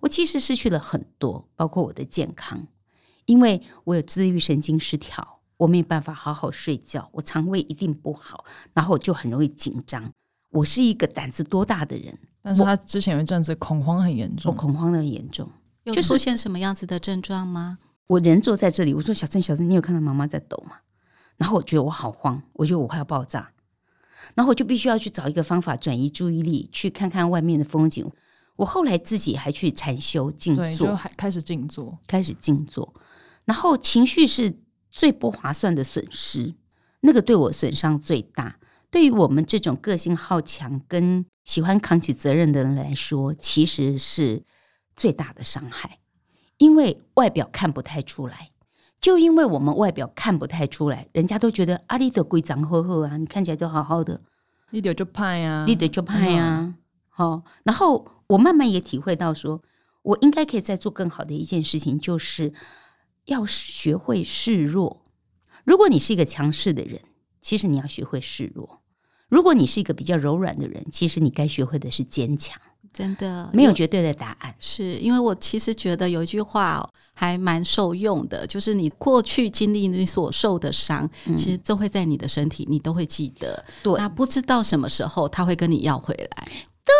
[0.00, 2.66] 我其实失去了很多，包括我的健康，
[3.26, 5.40] 因为我有自愈神经失调。
[5.58, 10.12] 我没有办法好好睡觉，我肠胃一定不好，然后我就很容易紧张。
[10.50, 15.48] 我是一个胆子多大的人，但是他之前有一阵子恐慌很严重，我恐慌的很严重，
[15.84, 17.78] 有出现什么样子的症状吗？
[18.08, 20.78] 我人坐在这里，我说小郑，小郑，你有看到妈妈在抖吗？
[21.36, 23.51] 然后我觉得我好慌，我觉得我快要爆炸，
[24.34, 28.10] 然后我就必须要去找一个方法转移注意力，去看看外面的风景。
[28.56, 32.94] 我后来自己还去禅修静坐，还开始静坐，开始静坐，
[33.44, 34.58] 然后情绪是。
[34.94, 36.54] 最不划算的损失，
[37.00, 38.58] 那个对我损伤最大。
[38.90, 44.44] 对于我们这种个性好强、跟喜欢扛起责任的人来说，其实是
[44.94, 46.00] 最大的伤害，
[46.58, 48.50] 因为外表看不太出来。
[49.02, 54.22] 就因为我们外表看不太出来，人家都觉得阿丽的规长呵呵啊，你看起来都好好的，
[54.70, 56.76] 你得就怕呀，你得就怕呀。
[57.08, 59.60] 好，然后我慢慢也体会到，说
[60.02, 62.54] 我应该可以再做更好的一件事情，就是
[63.24, 65.04] 要学会示弱。
[65.64, 67.00] 如果你是一个强势的人，
[67.40, 68.78] 其实你要学会示弱；
[69.28, 72.60] 如果你是一个比较柔软的人，其实你该学会的是坚强。
[72.92, 83.64] 真的没有绝对的答案，是因为我其实觉得有一句话还蛮受用的，就是你过去经历你所受的伤，其实都会在你的身体，你都会记得。
[83.82, 86.44] 对，那不知道什么时候他会跟你要回来。
[86.84, 86.92] 对，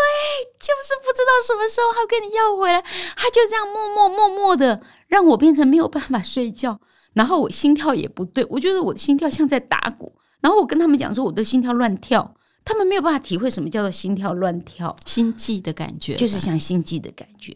[0.59, 2.81] 就是不知道什么时候他跟你要回来，
[3.17, 6.81] 他就这样默默默默的让我变成没有办法睡觉，
[7.13, 12.35] 然后我心跳也不对，我觉得我的心跳像在打鼓，然后我跟他们讲说我的心跳乱跳。
[12.65, 17.55] 他们没有办法体会什么叫做心跳乱跳、心悸的感觉，就是像心悸的感觉。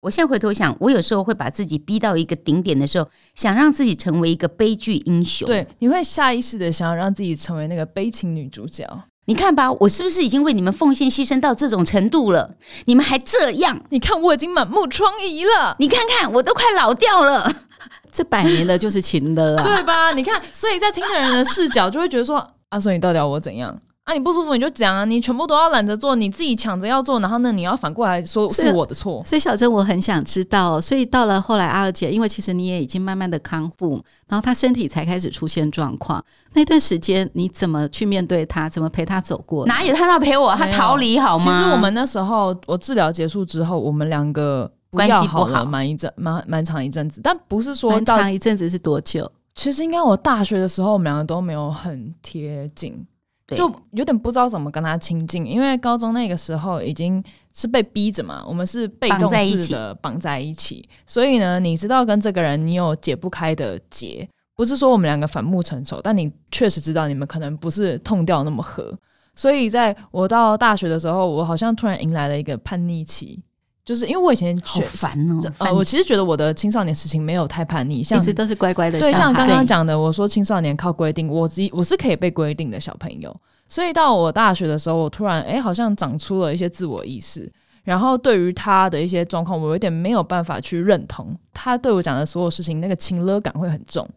[0.00, 5.46] 我现在回头想，我有时候会把自己逼到一个顶点的时候，想让自己成为一个悲剧英雄。
[5.46, 8.86] 对，你会下意识的想要让自己成为那个悲情女主角。
[9.26, 12.56] 你看吧，我是不是已经为你们奉献牺牲到这种程度了？
[12.84, 13.82] 你们还这样？
[13.88, 17.50] 你看我已经满目疮痍了，你看看我都快老掉了。
[18.12, 20.12] 这百年的就是情的了，对吧？
[20.12, 23.80] 你看，所以在听的人的视角就会觉得说：阿顺，你到底要我怎样？
[24.04, 29.22] 啊，你不舒服你就讲啊，你全部都要懒着做，你自己抢着要做，然后呢，你要反过来说是我的错。
[29.24, 39.64] 所以小珍，我很想知道，所以到了后来，阿尔姐，因为其实你也已经慢慢的康复，然后她身体才开始出现状况，那段时间你怎么去面对她，怎么陪她走过？
[39.66, 40.54] 哪有他要陪我？
[40.54, 41.44] 他逃离好吗？
[41.44, 49.32] 其实我们那时候，我治疗结束之后，我们两个关系不好，蛮一阵，蛮蛮长一阵子，但不是说蛮长一阵子是多久？
[49.54, 53.06] 其实应该我大学的时候，我们两个都没有很贴近。
[53.48, 64.26] 就有点不知道怎么跟他亲近，因为高中那个时候已经是被逼着嘛，我们是被动式的绑在一起，所以呢，你知道跟这个人你有解不开的结，
[64.56, 68.96] 不是说我们两个反目成仇，但你确实知道你们可能不是痛掉那么合，
[69.34, 73.42] 所以在我到大学的时候，我好像突然迎来了一个叛逆期。
[73.84, 78.98] 就是因为我以前好烦哦，呃，我其实觉得我的青少年事情没有太叛逆，像一直都是乖乖的。
[78.98, 83.34] 对，像刚刚讲的，我说青少年靠规定，我自己我是可以被规定的小朋友。
[83.68, 87.50] 所以到我大学的时候，我突然哎，好像长出了一些自我意识，
[87.82, 94.08] 然后对于他的一些状况，我有点没有办法去认同他对我讲的所有事情，那个情勒感会很重，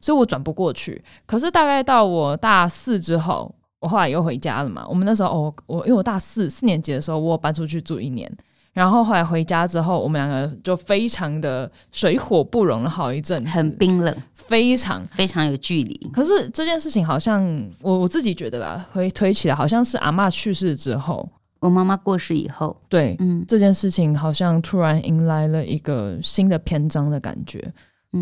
[0.00, 1.02] 所以我转不过去。
[1.26, 4.86] 可是大概到我大四之后，我后来又回家了嘛。
[4.88, 8.30] 我们那时候哦，我因为我大四四年级的时候，我搬出去住一年。
[8.72, 16.10] 然后后来回家之后，我们两个就非常的水火不容了好一阵，很冰冷，非常非常有距离。
[16.12, 17.42] 可是这件事情好像
[17.82, 21.28] 我我自己觉得吧，推推起来好像是阿妈去世之后，
[21.58, 27.72] 我妈妈过世以后，对，嗯，这件事情好像突然迎来了一个新的篇章的感觉。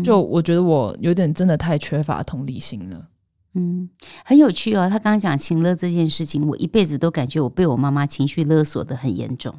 [0.03, 3.07] 就我觉得我有点真的太缺乏同理心了。
[3.55, 3.89] 嗯，
[4.23, 4.87] 很有趣哦。
[4.87, 9.53] 他刚刚讲情勒这件事情，我一辈子都感觉我被我妈妈情绪勒索的很严重。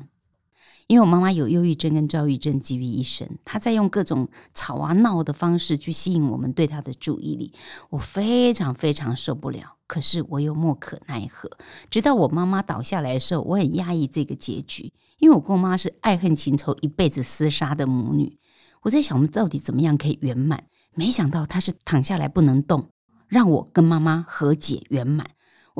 [0.90, 7.53] 因为我妈妈有忧郁症跟躁郁症集于一身，她在用各种吵啊闹的方式去吸引我们对她的注意力，
[7.90, 9.76] 我非常非常受不了。
[9.87, 11.48] 可是我又莫可奈何。
[11.90, 18.37] 直到我妈妈倒下来的时候，我很压抑这个结局，因为我跟我妈是爱恨情仇一辈子厮杀的母女。
[18.83, 20.64] 我在想，我们到底怎么样可以圆满？
[20.96, 22.90] 没想到她是躺下来不能动，
[23.29, 25.24] 让我跟妈妈和解圆满。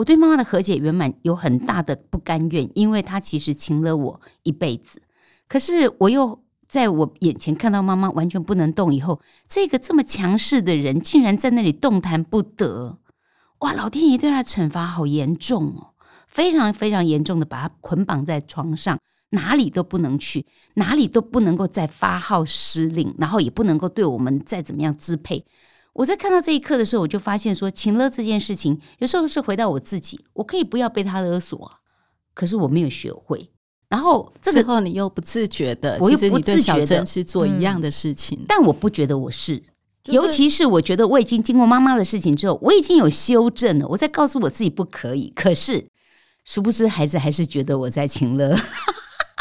[0.00, 5.02] 我对妈妈的和解圆满有很大的不甘愿，因为她其实情了我一辈子。
[5.46, 12.98] 可是我又在我眼前看到妈妈完全不能动以后，这个这么强势的人竟然在那里动弹不得。
[13.58, 13.74] 哇！
[13.74, 15.92] 老天爷对他惩罚好严重哦，
[16.28, 18.98] 非常非常严重的把他捆绑在床上，
[19.32, 25.44] 哪里都不能去，哪里都不能够再发号施令，然后也不能够对我们再怎么样支配。
[25.94, 31.72] 我在看到这一刻的时候，我就发现说，情勒这件事情，有时候是回到我自己，我可以不要被他勒索，
[32.33, 33.50] 可是我没有学会。
[33.88, 39.61] 然后这个时候你又不自觉的，我又不自觉的是做一样的事情，但我不觉得我是，
[40.05, 45.88] 尤其是我觉得我已经经过妈妈的事情之后，我已经有修正了，我在告诉我自己不可以，可是
[46.44, 48.57] 殊不知孩子还是觉得我在情勒。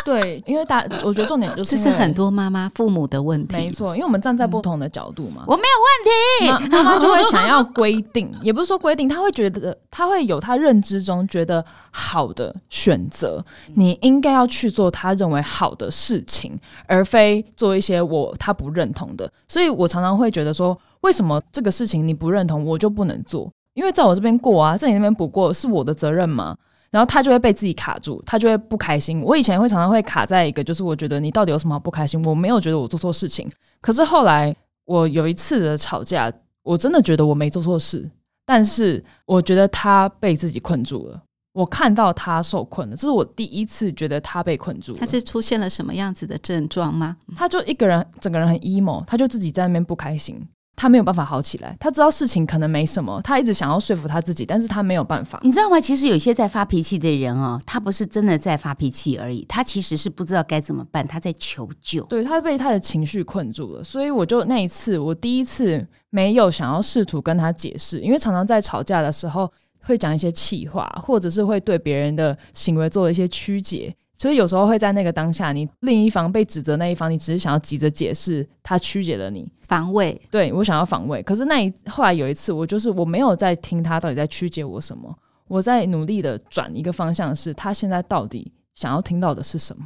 [0.09, 13.43] 对，因为大，我觉得重点就是这是很多妈妈父母的问题，没错，因为我们站在不同的角度嘛，我没有问题，妈妈就会想要规定，也不是说规定，他会觉得他会有他认知中觉得好的选择，
[13.75, 23.47] 你应该要去做他认为好的事情，而非做一些我他不认同的，所以我常常会觉得说，为什么这个事情你不认同，我就不能做？
[23.75, 26.57] 因为在我这边过啊，在你那边不过是我的责任吗？
[26.91, 29.21] 然后他就会被自己卡住，他就会不开心。
[29.21, 32.23] 我以前会常常会卡在一个，就是我觉得你到底有什么不开心？
[32.25, 33.49] 我没有觉得我做错事情。
[33.81, 36.31] 可是后来我有一次的吵架，
[36.63, 38.09] 我真的觉得我没做错事，
[38.45, 41.21] 但是我觉得他被自己困住了。
[41.53, 44.93] 我看到他受困了，这是我第一次觉得他被困住。
[44.93, 47.17] 他是出现了什么样子的症状吗？
[47.35, 50.39] 他就一个人，整个人很 emo，他就自己在那边不开心。
[50.79, 55.37] 他没有办法好起来，他知道事情可能没什么，他一直想要说服他自己，但是他没有办法。
[55.43, 55.77] 你知道吗？
[55.77, 62.01] 其实有些在发脾气的人哦，他不是真的在发脾气而已，他其实是不知道该怎么办，他在求救。
[62.03, 73.93] 对他被他的情绪困住了，所以我就那一次，我第一次没有想要试图跟他解释，因为常常在吵架的时候会讲一些气话，或者是会对别人的行为做一些曲解。
[74.19, 80.21] 所以有时候会在那个当下，你另一方被指责那一方，你只是想要急着解释，他曲解了你防卫。
[80.29, 85.11] 对我想要防卫，可是那一后来有一次，我就是我没有在听他到底在曲解我什么，
[85.47, 89.85] 我在努力的转一个方向，是他现在到底想要听到的是什么？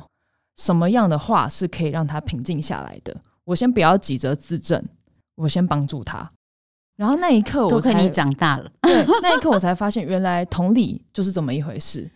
[0.57, 3.15] 什么样的话是可以让他平静下来的？
[3.45, 4.83] 我先不要急着自证，
[5.35, 6.27] 我先帮助他。
[6.95, 8.71] 然后那一刻，我看你长大了。
[8.81, 12.09] 对，那一刻我才发现，原来同理就是这么一回事。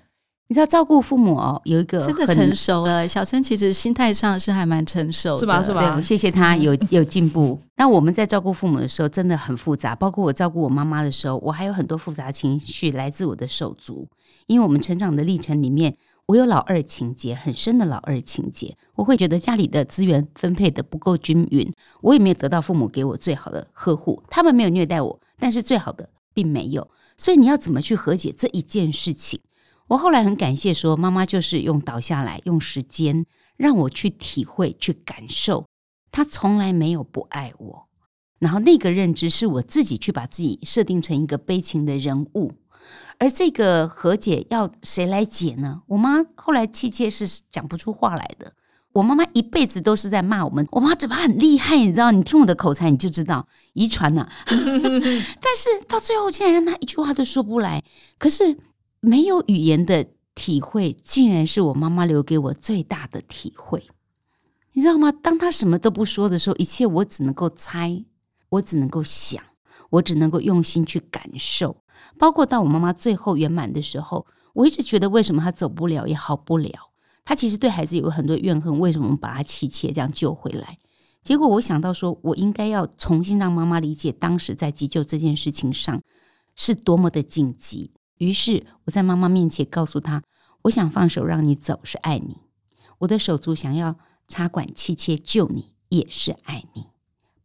[0.49, 3.05] 你知道照顾父母哦，有一个真的成熟了。
[3.05, 5.62] 小陈其实心态上是还蛮成熟，是吧？
[5.62, 6.01] 是吧？
[6.01, 7.60] 谢谢他有 有进步。
[7.75, 14.07] 那我们在照顾父母的时候真的很复杂，包括我照顾我妈妈的时候，我还有很多复杂情绪来自我的手足。
[14.45, 15.93] 因为我们成长的历程里面，
[16.27, 21.69] 我有老二情节很深的老二情节，我会觉得家里的资源分配的不够均匀，
[22.01, 26.89] 我也没有得到父母给我最好的呵护，他们没有虐待我，但是最好的并没有。
[27.17, 29.41] 所以你要怎么去和解这一件事情？
[29.88, 35.65] 我后来很感谢，说妈妈就是用倒下来，用时间让我去体会、去感受，
[36.12, 37.88] 她从来没有不爱我。
[38.39, 42.52] 然后那个认知是我自己去把自己设定成一个悲情的人物，
[43.17, 45.82] 而这个和解要谁来解呢？
[45.88, 48.52] 我妈后来气切是讲不出话来的。
[48.91, 52.12] 我妈妈一辈子都是在骂我们，我妈嘴巴很厉害，你知道？
[52.12, 54.30] 你听我的口才，你就知道遗传了。
[54.45, 57.82] 但是到最后，竟然让她一句话都说不来。
[58.19, 58.58] 可是。
[59.07, 63.87] 没有语言的体会，竟然是我妈妈留给我最大的体会。
[64.73, 65.11] 你知道吗？
[65.11, 68.03] 当他什么都不说的时候，一切我只能够猜，
[68.49, 69.41] 我只能够想，
[69.91, 71.77] 我只能够用心去感受。
[72.19, 76.91] 包括到我妈妈最后圆满的时候，我一直觉得为什么她走不了也好不了？
[77.23, 80.77] 她其实对孩子有很多怨恨，为什么把她妻妾这样救回来？
[81.23, 86.01] 结果我想到说，我应该要重新让妈妈理解，当时在急救这件事情上
[86.55, 87.91] 是多么的紧急。
[88.17, 90.23] 于是我在妈妈面前告诉她
[90.63, 92.41] ：“我想放手让你走，是爱你；
[92.99, 96.88] 我的手足想要插管妻妾救你，也是爱你。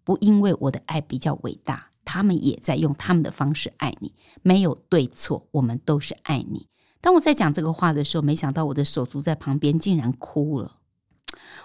[0.04, 6.68] 不因为我的爱比较伟大，他们也在用他们的方式爱你，没有对错，我们都是爱你。”
[7.02, 10.78] 当我在讲这个话的时候，没想到我的手足在旁边竟然哭了。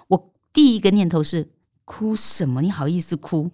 [0.07, 1.51] 我第一个念头是：
[1.85, 2.61] 哭什么？
[2.61, 3.51] 你好意思哭？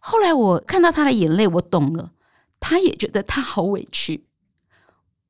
[0.00, 2.12] 后来我看到他的眼泪，我懂了，
[2.58, 4.26] 他也觉得他好委屈。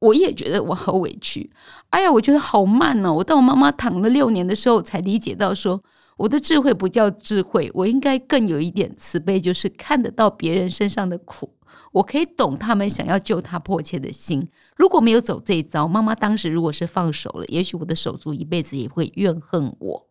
[0.01, 1.51] 我也觉得我好委屈，
[1.91, 3.13] 哎呀，我觉得好慢哦！
[3.13, 5.83] 我到我妈妈躺了六年的时候，才理解到说，
[6.17, 11.53] 我的智慧不叫智慧，我应该更有一点慈悲，就是看得到别人身上的苦，
[11.93, 14.49] 我可以懂他们想要救他迫切的心。
[14.75, 20.07] 如果没有走这一招，妈妈当时如果是放手了，也许我的手足一辈子也会怨恨我，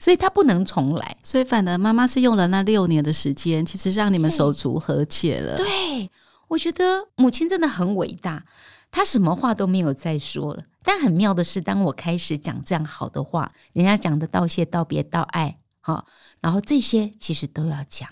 [0.00, 1.16] 所以他不能重来。
[1.22, 5.56] 所以反而妈妈是用了那六年的时间，其实让你们手足和解了。
[5.56, 6.10] 对，
[6.48, 8.44] 我觉得母亲真的很伟大。
[8.92, 16.06] 他什么话都没有再说了，但很妙的是，当我开始讲这样好的话，人家讲的道谢、道别、道爱，好，
[16.40, 18.08] 然后这些其实都要讲。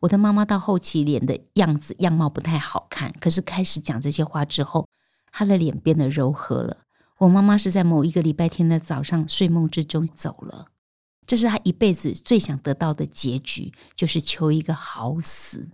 [0.00, 4.88] 我的妈妈到后期脸的样子样貌不太好看，可是开始讲这些话之后，
[5.30, 6.78] 她的脸变得柔和了。
[7.18, 10.66] 我妈妈是在某一个礼拜天的早上睡梦之中走了，
[11.24, 15.68] 这是她一辈子最想得到的结局，就是求一个好死。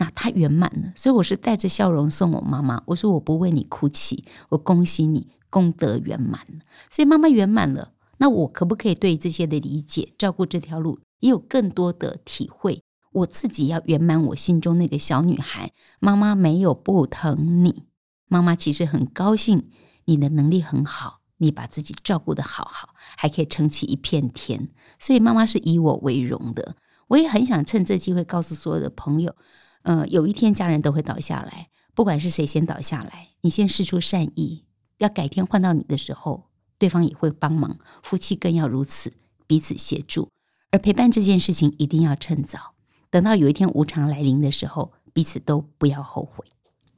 [0.00, 2.82] 那他圆满了，所以我是带着笑容送我妈妈。
[2.86, 6.60] 我说我不为你哭泣，我恭喜你功德圆满了。
[6.88, 12.82] 所以妈妈圆满了，那我可不可以对这些的理解、照顾这条路也有更多的体会？
[13.12, 15.70] 我自己要圆满我心中那个小女孩。
[15.98, 17.84] 妈妈没有不疼你，
[18.26, 19.68] 妈妈其实很高兴
[20.06, 24.70] 你的能力很好，你把自己照顾的好好，还可以撑起一片天。
[24.98, 26.76] 所以妈妈是以我为荣的。
[27.08, 29.34] 我也很想趁这机会告诉所有的朋友。
[29.82, 34.64] 呃，有一天家人都会倒下来，不管是谁先倒下来，你先试出善意，
[34.98, 36.44] 要改天换到你的时候，
[36.78, 39.12] 对方也会帮忙，夫妻更要如此，
[39.46, 40.28] 彼此协助。
[40.70, 42.74] 而陪伴这件事情一定要趁早，
[43.10, 46.44] 等到有一天无常来临的时候，彼此都不要后悔。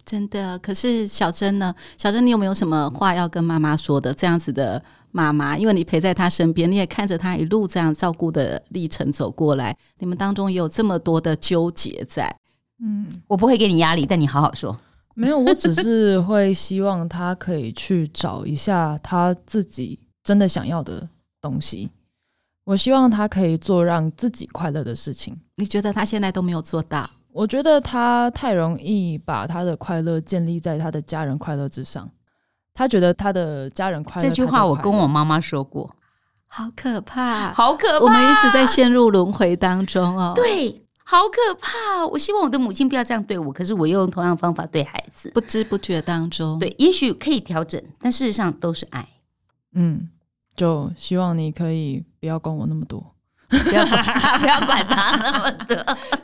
[0.05, 0.59] 真的。
[0.59, 1.75] 可是小珍呢？
[1.97, 4.13] 小珍，你有没有什么话要跟妈妈说的？
[4.13, 12.37] 这样子的妈妈，因为你陪在她身边，你也看着她一路这样照顾的历程走过来，你们当中也有这么多的纠结在。
[12.83, 14.77] 嗯，我不会给你压力，但你好好说。
[15.15, 21.09] 没有，我只是会希望他可以去找一下他自己真的想要的
[21.41, 21.91] 东西。
[22.65, 25.39] 我希望他可以做让自己快乐的事情。
[25.57, 27.09] 你觉得他现在都没有做到？
[27.33, 32.09] 我觉得他太容易把他的快乐建立在他的家人快乐之上。
[32.75, 35.95] 他觉得他的家人快乐，这句话我跟我妈妈说过，
[36.47, 38.05] 好可怕，好可怕！
[38.05, 40.33] 我们一直在陷入轮回当中哦。
[40.35, 40.83] 对。
[41.13, 42.07] 好可怕！
[42.07, 49.07] 我希望我的母亲不要这样对我，可是我又用同样方法对孩子，不知不觉当中，对，也许可以调整，但事实上都是爱。
[49.75, 50.09] 嗯，
[50.57, 53.15] 就希望你可以不要管我那么多，
[53.51, 55.77] 不要不要管他那么多。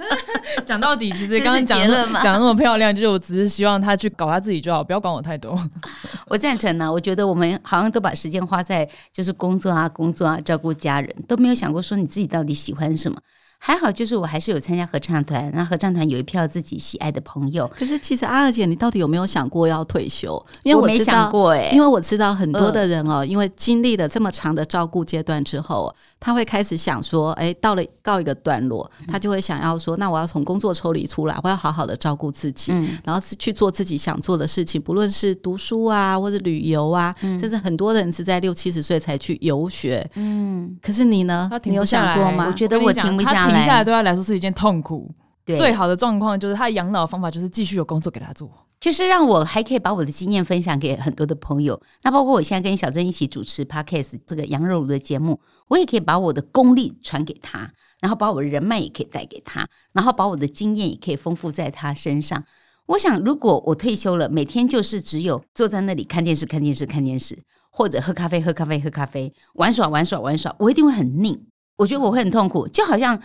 [0.64, 1.78] 讲到底，其实刚刚讲
[2.24, 5.55] 讲那么漂亮，就是我只是希望他去搞他自己就好，不要管我太多。
[6.28, 13.20] 我赞成呢，我觉得我们好像都把时间花在就是工作啊、工作啊、照顾家人，都没有想过说你自己到底喜欢什么。
[13.61, 17.68] 还好，就是我还是有参加合唱团，那合唱团有一票自己喜爱的朋友。
[17.76, 20.42] 可是，其实阿二姐，你到底有没有想过要退休？
[20.62, 32.72] 因为我没想过哎，因为我知道很多的人哦，因为经历了这么长的照顾阶段之后，他会开始想说，哎，到了告一个段落，他就会想要说，那我要从工作抽离出来，我要好好的照顾自己，
[33.04, 40.08] 然后是去做自己想做的事情，不论是读书啊，或者旅游啊，甚至很多人是在六七十岁才去游学。
[40.14, 41.50] 嗯，可是你呢？
[41.64, 42.46] 你有想过吗？
[42.48, 43.54] 我觉得我停不下来。
[43.54, 45.10] 停下来对他来说是一件痛苦。
[45.46, 48.50] 最好的状况就是他养老方法就是继续有工作给他做，
[48.80, 51.80] 就是让我还可以把我的经验分享给很多的朋友。
[52.02, 62.44] 那包括我现在跟小珍一起主持 Podcast 这个羊肉炉的节目，我也可以把我的功力传给他，然后把我的人脉也可以带给他，然后把我的经验也可以丰富在他身上。
[62.86, 67.38] 我想，如果我退休了，每天就是只有坐在那里看电视、看电视、看电视，
[67.70, 71.38] 或者喝咖啡、喝咖啡、喝咖啡，玩耍、玩耍、玩耍，我一定会很腻。
[71.78, 73.18] 我觉得我会很痛苦，就好像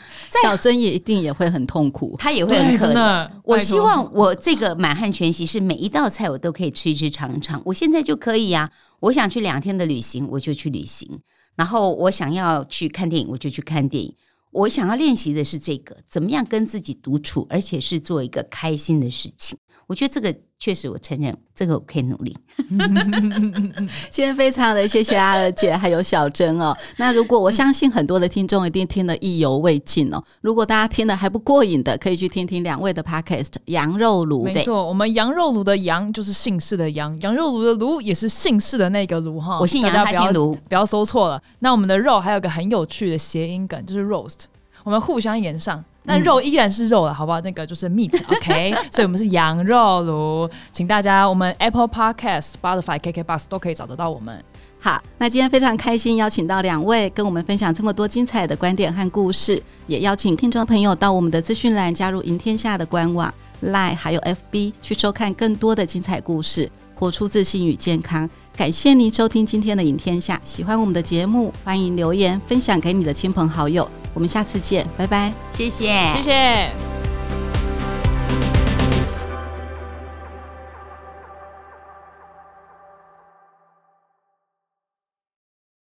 [0.43, 3.29] 小珍也一定也会很痛苦，他也会很可怜。
[3.43, 7.59] 我希望我这个满汉全席是每一道菜我都可以吃一吃尝尝。
[7.65, 11.09] 我现在就可以呀，我想去两天的旅行，我就去旅行；
[11.55, 14.15] 然后我想要去看电影，我就去看电影。
[14.51, 19.57] 我想要练习的是这个，怎么样跟自己独处，而且是做一个开心的事情。
[19.87, 22.33] 我觉得这个确实，我承认这个我可以努力。
[24.09, 26.73] 今天非常的谢谢阿尔姐还有小珍哦。
[26.95, 30.23] 那如果我相信很多的听众一定听得意犹未尽哦。
[30.39, 34.43] 如果大家听的还不过瘾的，可以去听听两位的 podcast《羊肉炉》。
[34.53, 39.59] 没错，我们羊肉炉的羊就是姓氏的羊，羊肉炉的炉也是姓氏的那个炉哈。
[39.59, 41.41] 我姓杨，他姓卢，不要搜错了。
[41.59, 44.43] 那我们的肉还有个很有趣的谐音梗，就是 roast，
[44.85, 45.83] 我们互相延上。
[46.05, 47.39] 但肉依然是肉了，好不好？
[47.41, 48.75] 那个就是 meat，OK。
[48.91, 54.43] 所以我们是羊肉炉，请大家我们 Apple Podcast、Spotify、KKBox 都可以找得到我们。
[54.79, 63.33] 好，那今天非常开心邀请到两位跟我们分享这么多精彩的观点和故事，也邀请听众朋友到我们的资讯栏加入赢天下的官网、
[63.63, 68.29] Line 还有 FB 去收看更多的精彩故事，活出自信与健康。
[68.57, 73.89] 感谢您收听今天的赢天下，喜欢我们的节目，欢迎留言分享给你的亲朋好友。
[74.13, 77.02] 我们下次见，拜拜，谢谢，谢谢。